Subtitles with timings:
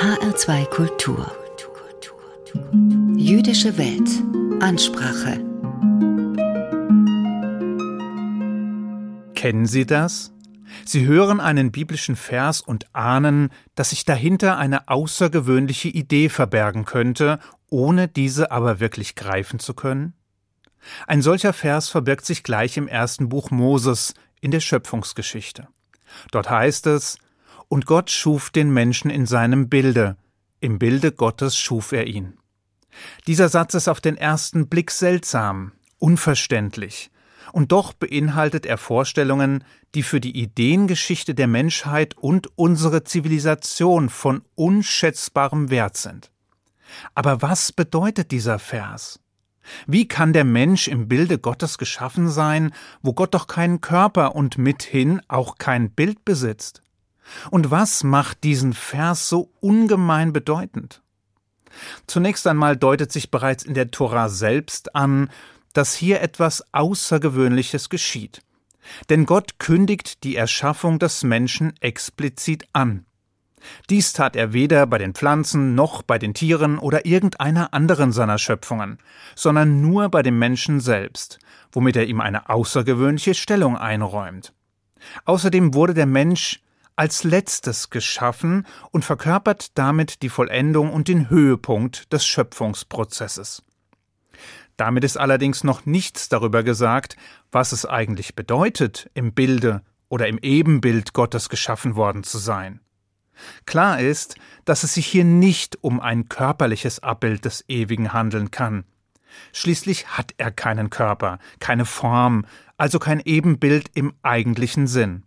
[0.00, 1.30] HR2 Kultur.
[3.18, 4.08] Jüdische Welt.
[4.62, 5.44] Ansprache.
[9.34, 10.32] Kennen Sie das?
[10.86, 17.38] Sie hören einen biblischen Vers und ahnen, dass sich dahinter eine außergewöhnliche Idee verbergen könnte,
[17.68, 20.14] ohne diese aber wirklich greifen zu können?
[21.06, 25.68] Ein solcher Vers verbirgt sich gleich im ersten Buch Moses in der Schöpfungsgeschichte.
[26.30, 27.18] Dort heißt es,
[27.70, 30.16] und Gott schuf den Menschen in seinem Bilde,
[30.58, 32.36] im Bilde Gottes schuf er ihn.
[33.28, 37.12] Dieser Satz ist auf den ersten Blick seltsam, unverständlich,
[37.52, 39.62] und doch beinhaltet er Vorstellungen,
[39.94, 46.32] die für die Ideengeschichte der Menschheit und unsere Zivilisation von unschätzbarem Wert sind.
[47.14, 49.20] Aber was bedeutet dieser Vers?
[49.86, 54.58] Wie kann der Mensch im Bilde Gottes geschaffen sein, wo Gott doch keinen Körper und
[54.58, 56.82] mithin auch kein Bild besitzt?
[57.50, 61.02] Und was macht diesen Vers so ungemein bedeutend?
[62.06, 65.30] Zunächst einmal deutet sich bereits in der Tora selbst an,
[65.72, 68.42] dass hier etwas Außergewöhnliches geschieht.
[69.08, 73.04] Denn Gott kündigt die Erschaffung des Menschen explizit an.
[73.90, 78.38] Dies tat er weder bei den Pflanzen noch bei den Tieren oder irgendeiner anderen seiner
[78.38, 78.98] Schöpfungen,
[79.34, 81.38] sondern nur bei dem Menschen selbst,
[81.70, 84.54] womit er ihm eine außergewöhnliche Stellung einräumt.
[85.26, 86.62] Außerdem wurde der Mensch
[87.00, 93.62] als letztes geschaffen und verkörpert damit die Vollendung und den Höhepunkt des Schöpfungsprozesses.
[94.76, 97.16] Damit ist allerdings noch nichts darüber gesagt,
[97.50, 102.80] was es eigentlich bedeutet, im Bilde oder im Ebenbild Gottes geschaffen worden zu sein.
[103.64, 104.34] Klar ist,
[104.66, 108.84] dass es sich hier nicht um ein körperliches Abbild des Ewigen handeln kann.
[109.54, 112.44] Schließlich hat er keinen Körper, keine Form,
[112.76, 115.24] also kein Ebenbild im eigentlichen Sinn.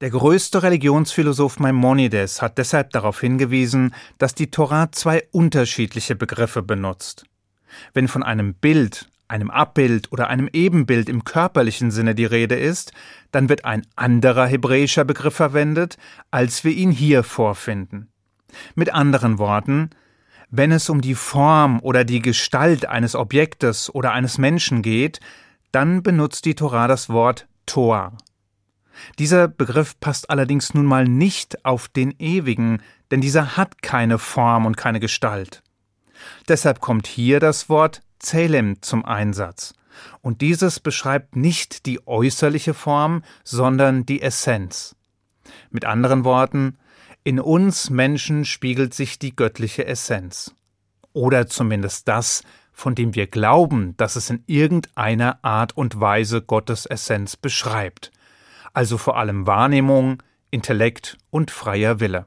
[0.00, 7.24] Der größte Religionsphilosoph Maimonides hat deshalb darauf hingewiesen, dass die Torah zwei unterschiedliche Begriffe benutzt.
[7.94, 12.92] Wenn von einem Bild, einem Abbild oder einem Ebenbild im körperlichen Sinne die Rede ist,
[13.30, 15.96] dann wird ein anderer hebräischer Begriff verwendet,
[16.30, 18.08] als wir ihn hier vorfinden.
[18.74, 19.90] Mit anderen Worten,
[20.50, 25.20] wenn es um die Form oder die Gestalt eines Objektes oder eines Menschen geht,
[25.72, 28.12] dann benutzt die Torah das Wort Tor.
[29.18, 34.66] Dieser Begriff passt allerdings nun mal nicht auf den Ewigen, denn dieser hat keine Form
[34.66, 35.62] und keine Gestalt.
[36.48, 39.74] Deshalb kommt hier das Wort Zelem zum Einsatz.
[40.20, 44.96] Und dieses beschreibt nicht die äußerliche Form, sondern die Essenz.
[45.70, 46.78] Mit anderen Worten,
[47.24, 50.54] in uns Menschen spiegelt sich die göttliche Essenz.
[51.12, 52.42] Oder zumindest das,
[52.72, 58.10] von dem wir glauben, dass es in irgendeiner Art und Weise Gottes Essenz beschreibt.
[58.72, 62.26] Also vor allem Wahrnehmung, Intellekt und freier Wille.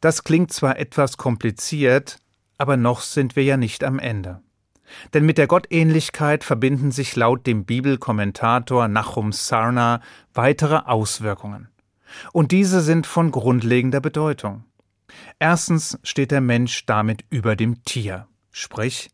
[0.00, 2.18] Das klingt zwar etwas kompliziert,
[2.58, 4.40] aber noch sind wir ja nicht am Ende.
[5.12, 10.00] Denn mit der Gottähnlichkeit verbinden sich laut dem Bibelkommentator Nachum Sarna
[10.34, 11.68] weitere Auswirkungen.
[12.32, 14.64] Und diese sind von grundlegender Bedeutung.
[15.38, 19.10] Erstens steht der Mensch damit über dem Tier, sprich,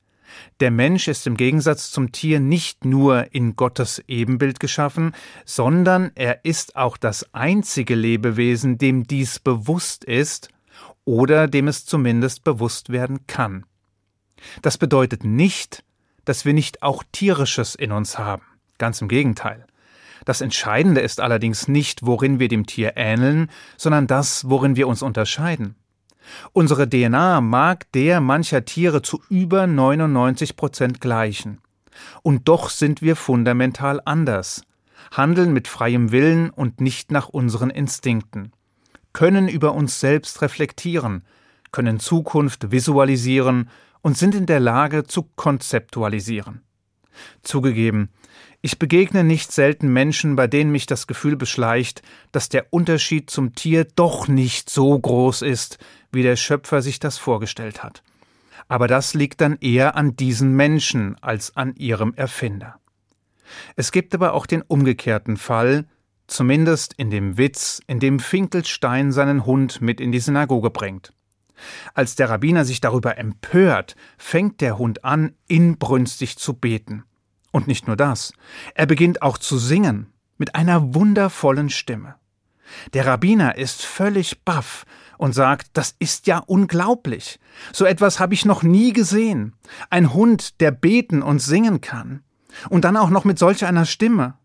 [0.61, 5.13] der Mensch ist im Gegensatz zum Tier nicht nur in Gottes Ebenbild geschaffen,
[5.45, 10.49] sondern er ist auch das einzige Lebewesen, dem dies bewusst ist
[11.05, 13.65] oder dem es zumindest bewusst werden kann.
[14.63, 15.85] Das bedeutet nicht,
[16.25, 18.43] dass wir nicht auch tierisches in uns haben.
[18.79, 19.67] Ganz im Gegenteil.
[20.25, 25.03] Das Entscheidende ist allerdings nicht, worin wir dem Tier ähneln, sondern das, worin wir uns
[25.03, 25.77] unterscheiden.
[26.53, 31.61] Unsere DNA mag der mancher Tiere zu über 99 Prozent gleichen.
[32.23, 34.63] Und doch sind wir fundamental anders,
[35.11, 38.53] handeln mit freiem Willen und nicht nach unseren Instinkten
[39.13, 41.25] können über uns selbst reflektieren,
[41.73, 43.69] können Zukunft visualisieren
[44.03, 46.63] und sind in der Lage zu konzeptualisieren.
[47.43, 48.11] Zugegeben,
[48.63, 53.55] ich begegne nicht selten Menschen, bei denen mich das Gefühl beschleicht, dass der Unterschied zum
[53.55, 55.79] Tier doch nicht so groß ist,
[56.13, 58.03] wie der Schöpfer sich das vorgestellt hat.
[58.69, 62.79] Aber das liegt dann eher an diesen Menschen als an ihrem Erfinder.
[63.77, 65.87] Es gibt aber auch den umgekehrten Fall,
[66.27, 71.13] zumindest in dem Witz, in dem Finkelstein seinen Hund mit in die Synagoge bringt.
[71.95, 77.05] Als der Rabbiner sich darüber empört, fängt der Hund an, inbrünstig zu beten.
[77.53, 78.33] Und nicht nur das,
[78.75, 82.15] er beginnt auch zu singen, mit einer wundervollen Stimme.
[82.95, 84.85] Der Rabbiner ist völlig baff
[85.19, 87.39] und sagt, das ist ja unglaublich.
[87.73, 89.55] So etwas habe ich noch nie gesehen.
[89.91, 92.23] Ein Hund, der beten und singen kann.
[92.69, 94.39] Und dann auch noch mit solch einer Stimme.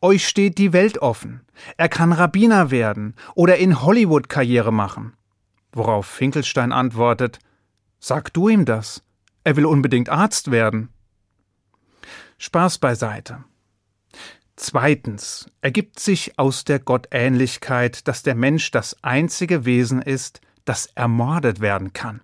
[0.00, 1.42] Euch steht die Welt offen.
[1.76, 5.12] Er kann Rabbiner werden oder in Hollywood Karriere machen.
[5.74, 7.40] Worauf Finkelstein antwortet
[7.98, 9.02] Sag du ihm das.
[9.42, 10.88] Er will unbedingt Arzt werden.
[12.38, 13.44] Spaß beiseite.
[14.56, 21.60] Zweitens ergibt sich aus der Gottähnlichkeit, dass der Mensch das einzige Wesen ist, das ermordet
[21.60, 22.20] werden kann.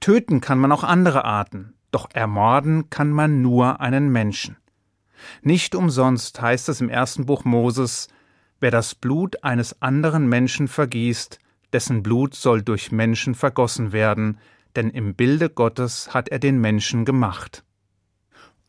[0.00, 4.56] Töten kann man auch andere Arten, doch ermorden kann man nur einen Menschen.
[5.42, 8.08] Nicht umsonst heißt es im ersten Buch Moses,
[8.58, 11.38] wer das Blut eines anderen Menschen vergießt,
[11.72, 14.38] dessen Blut soll durch Menschen vergossen werden,
[14.76, 17.64] denn im Bilde Gottes hat er den Menschen gemacht.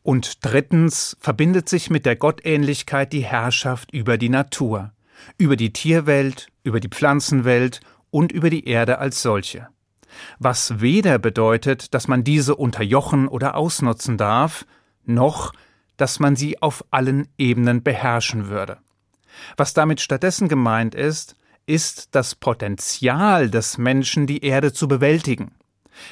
[0.02, 4.92] Und drittens verbindet sich mit der Gottähnlichkeit die Herrschaft über die Natur,
[5.36, 7.80] über die Tierwelt, über die Pflanzenwelt
[8.10, 9.68] und über die Erde als solche.
[10.38, 14.64] Was weder bedeutet, dass man diese unterjochen oder ausnutzen darf,
[15.04, 15.52] noch
[15.98, 18.78] dass man sie auf allen Ebenen beherrschen würde.
[19.56, 21.36] Was damit stattdessen gemeint ist,
[21.68, 25.52] ist das Potenzial des Menschen, die Erde zu bewältigen.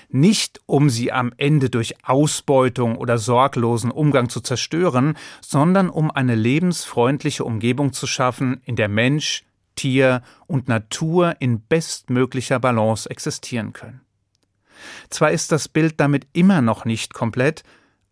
[0.09, 6.35] Nicht um sie am Ende durch Ausbeutung oder sorglosen Umgang zu zerstören, sondern um eine
[6.35, 9.45] lebensfreundliche Umgebung zu schaffen, in der Mensch,
[9.77, 14.01] Tier und Natur in bestmöglicher Balance existieren können.
[15.09, 17.63] Zwar ist das Bild damit immer noch nicht komplett,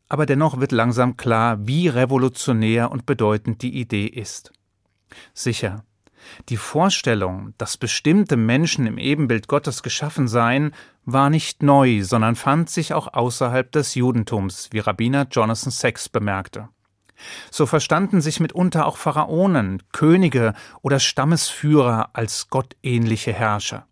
[0.09, 4.53] aber dennoch wird langsam klar, wie revolutionär und bedeutend die Idee ist.
[5.33, 5.85] Sicher,
[6.49, 10.73] die Vorstellung, dass bestimmte Menschen im Ebenbild Gottes geschaffen seien,
[11.05, 16.69] war nicht neu, sondern fand sich auch außerhalb des Judentums, wie Rabbiner Jonathan Sachs bemerkte.
[17.51, 23.87] So verstanden sich mitunter auch Pharaonen, Könige oder Stammesführer als gottähnliche Herrscher.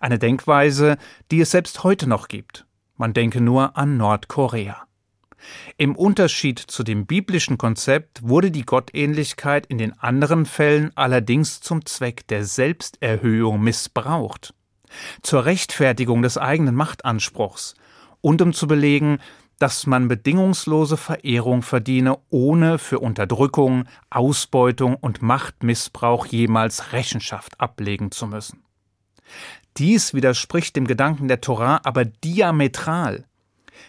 [0.00, 0.96] Eine Denkweise,
[1.30, 2.66] die es selbst heute noch gibt.
[2.96, 4.89] Man denke nur an Nordkorea.
[5.76, 11.86] Im Unterschied zu dem biblischen Konzept wurde die Gottähnlichkeit in den anderen Fällen allerdings zum
[11.86, 14.54] Zweck der Selbsterhöhung missbraucht,
[15.22, 17.74] zur Rechtfertigung des eigenen Machtanspruchs
[18.20, 19.18] und um zu belegen,
[19.58, 28.26] dass man bedingungslose Verehrung verdiene, ohne für Unterdrückung, Ausbeutung und Machtmissbrauch jemals Rechenschaft ablegen zu
[28.26, 28.64] müssen.
[29.76, 33.26] Dies widerspricht dem Gedanken der Torah aber diametral.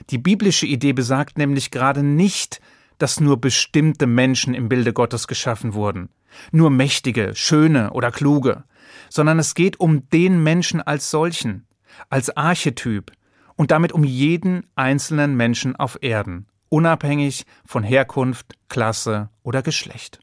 [0.09, 2.61] Die biblische Idee besagt nämlich gerade nicht,
[2.97, 6.09] dass nur bestimmte Menschen im Bilde Gottes geschaffen wurden,
[6.51, 8.63] nur mächtige, schöne oder kluge,
[9.09, 11.65] sondern es geht um den Menschen als solchen,
[12.09, 13.11] als Archetyp
[13.55, 20.19] und damit um jeden einzelnen Menschen auf Erden, unabhängig von Herkunft, Klasse oder Geschlecht.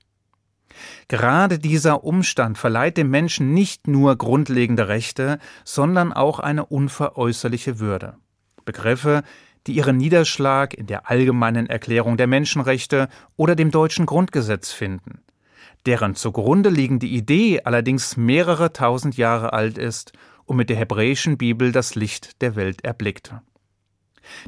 [1.08, 8.16] Gerade dieser Umstand verleiht dem Menschen nicht nur grundlegende Rechte, sondern auch eine unveräußerliche Würde.
[8.64, 9.22] Begriffe,
[9.66, 15.20] die ihren Niederschlag in der allgemeinen Erklärung der Menschenrechte oder dem deutschen Grundgesetz finden,
[15.86, 20.12] deren zugrunde liegende Idee allerdings mehrere tausend Jahre alt ist
[20.44, 23.42] und mit der hebräischen Bibel das Licht der Welt erblickte.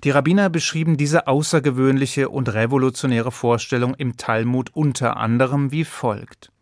[0.04, 6.52] Die Rabbiner beschrieben diese außergewöhnliche und revolutionäre Vorstellung im Talmud unter anderem wie folgt.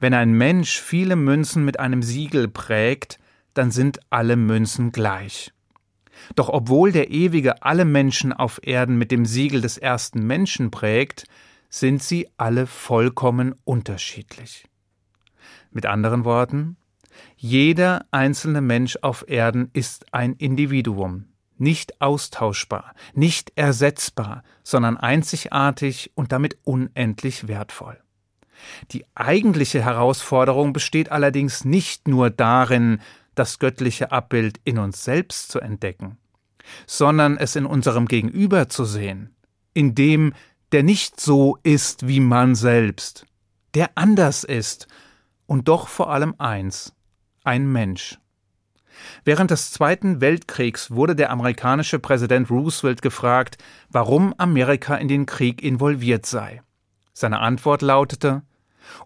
[0.00, 3.18] Wenn ein Mensch viele Münzen mit einem Siegel prägt,
[3.54, 5.53] dann sind alle Münzen gleich.
[6.34, 11.24] Doch obwohl der Ewige alle Menschen auf Erden mit dem Siegel des ersten Menschen prägt,
[11.68, 14.66] sind sie alle vollkommen unterschiedlich.
[15.72, 16.76] Mit anderen Worten,
[17.36, 21.26] jeder einzelne Mensch auf Erden ist ein Individuum,
[21.58, 27.98] nicht austauschbar, nicht ersetzbar, sondern einzigartig und damit unendlich wertvoll.
[28.92, 33.00] Die eigentliche Herausforderung besteht allerdings nicht nur darin,
[33.34, 36.18] das göttliche Abbild in uns selbst zu entdecken,
[36.86, 39.34] sondern es in unserem Gegenüber zu sehen,
[39.72, 40.32] in dem,
[40.72, 43.26] der nicht so ist wie man selbst,
[43.74, 44.88] der anders ist
[45.46, 46.94] und doch vor allem eins,
[47.44, 48.18] ein Mensch.
[49.24, 55.62] Während des Zweiten Weltkriegs wurde der amerikanische Präsident Roosevelt gefragt, warum Amerika in den Krieg
[55.62, 56.62] involviert sei.
[57.12, 58.42] Seine Antwort lautete,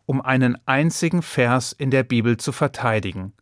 [0.06, 3.32] um einen einzigen Vers in der Bibel zu verteidigen,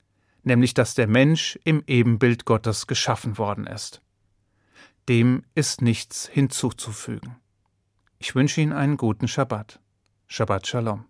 [0.46, 4.00] nämlich dass der Mensch im Ebenbild Gottes geschaffen worden ist.
[5.08, 7.36] Dem ist nichts hinzuzufügen.
[8.18, 9.80] Ich wünsche Ihnen einen guten Schabbat.
[10.26, 11.04] Shabbat Shalom.